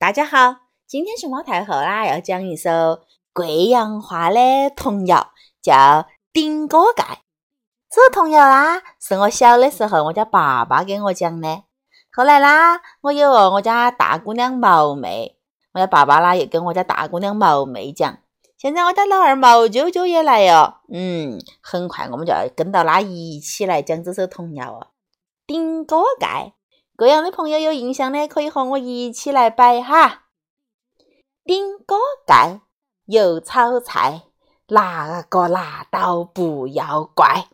[0.00, 0.56] 大家好，
[0.86, 2.70] 今天熊猫太后啦要讲一首
[3.34, 5.30] 贵阳话的童谣，
[5.60, 5.74] 叫
[6.32, 7.04] 《顶锅盖》。
[7.90, 11.64] 这个童谣啦，是我小的时候我家爸爸给我讲的。
[12.10, 15.36] 后来啦，我有我家大姑娘毛妹，
[15.74, 18.20] 我家爸爸啦也跟我家大姑娘毛妹讲。
[18.56, 24.86] 现在我家老二毛啾啾也来哟，嗯，很快我们就要跟到他一起来讲这首童谣哦，
[25.46, 26.54] 《顶锅盖》。
[27.00, 30.24] 各样的朋友有印象的，可以和我一起来摆哈。
[31.46, 32.60] 顶锅盖
[33.06, 34.24] 有炒菜，
[34.68, 37.46] 拿个拿刀不要怪。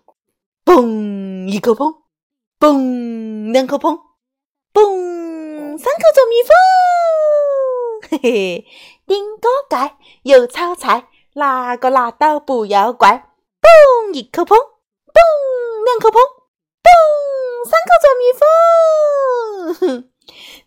[0.64, 1.94] 嘣一口砰，
[2.58, 3.96] 嘣两口砰，
[4.72, 6.50] 嘣三口做蜜蜂。
[8.10, 8.66] 嘿嘿，
[9.06, 13.30] 顶锅盖有炒菜，拿个拿刀不要怪。
[13.62, 16.18] 嘣一口砰，嘣两口砰，
[16.82, 16.90] 嘣
[17.64, 18.42] 三口做蜜蜂。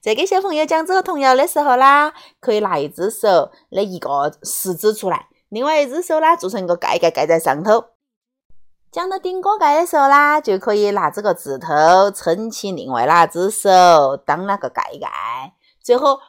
[0.02, 7.86] 在 给小朋友讲这个童谣的时候啦，可以拿一只手的一个食指出来，另外一只手啦做成一个盖盖盖在上头。
[8.92, 15.54] 讲到顶锅盖的时候啦，就可以拿这个指头撑起另外那只手当那个盖盖。
[15.84, 16.20] 最后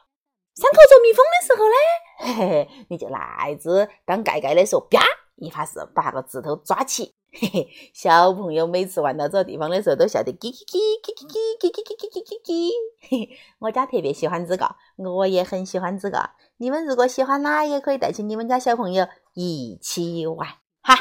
[0.54, 1.74] 三口做蜜蜂的时候呢，
[2.18, 5.00] 嘿嘿，你就拿一只当盖盖的时候，啪
[5.36, 7.14] 一发是把那个指头抓起。
[7.32, 12.70] 嘿嘿，小朋友每次玩到这个地方的时候，都笑得叽叽叽叽叽叽叽叽叽叽叽叽。
[13.00, 16.30] 嘿嘿，我家特别喜欢这个，我也很喜欢这个。
[16.56, 20.48] 你们如果喜欢啦，也可以带起你们家小朋友一起玩
[20.82, 20.94] 哈。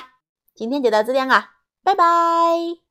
[0.53, 1.49] 今天就到这里啊，
[1.83, 2.88] 拜拜。